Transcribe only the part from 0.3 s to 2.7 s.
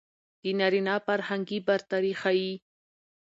د نارينه فرهنګي برتري ښيي.